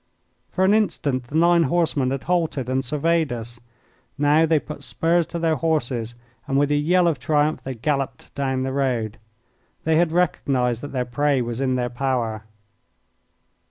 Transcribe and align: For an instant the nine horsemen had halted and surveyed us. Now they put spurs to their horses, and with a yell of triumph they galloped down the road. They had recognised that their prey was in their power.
For 0.49 0.65
an 0.65 0.73
instant 0.73 1.25
the 1.25 1.35
nine 1.35 1.61
horsemen 1.61 2.09
had 2.09 2.23
halted 2.23 2.69
and 2.69 2.83
surveyed 2.83 3.31
us. 3.31 3.59
Now 4.17 4.47
they 4.47 4.57
put 4.57 4.81
spurs 4.81 5.27
to 5.27 5.37
their 5.37 5.57
horses, 5.57 6.15
and 6.47 6.57
with 6.57 6.71
a 6.71 6.75
yell 6.75 7.07
of 7.07 7.19
triumph 7.19 7.61
they 7.61 7.75
galloped 7.75 8.33
down 8.33 8.63
the 8.63 8.73
road. 8.73 9.19
They 9.83 9.97
had 9.97 10.11
recognised 10.11 10.81
that 10.81 10.91
their 10.91 11.05
prey 11.05 11.39
was 11.43 11.61
in 11.61 11.75
their 11.75 11.91
power. 11.91 12.45